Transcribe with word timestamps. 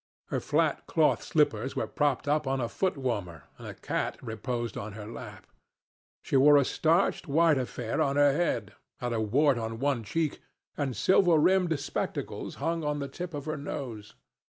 Her 0.29 0.39
flat 0.39 0.87
cloth 0.87 1.21
slippers 1.21 1.75
were 1.75 1.85
propped 1.85 2.27
up 2.27 2.47
on 2.47 2.59
a 2.59 2.67
foot 2.67 2.97
warmer, 2.97 3.43
and 3.59 3.67
a 3.67 3.75
cat 3.75 4.17
reposed 4.23 4.75
on 4.75 4.93
her 4.93 5.05
lap. 5.05 5.45
She 6.23 6.35
wore 6.35 6.57
a 6.57 6.65
starched 6.65 7.27
white 7.27 7.59
affair 7.59 8.01
on 8.01 8.15
her 8.15 8.33
head, 8.33 8.73
had 8.99 9.13
a 9.13 9.21
wart 9.21 9.59
on 9.59 9.77
one 9.77 10.03
cheek, 10.03 10.41
and 10.75 10.97
silver 10.97 11.37
rimmed 11.37 11.79
spectacles 11.79 12.55
hung 12.55 12.83
on 12.83 12.97
the 12.97 13.07
tip 13.07 13.35
of 13.35 13.45
her 13.45 13.57
nose. 13.57 14.15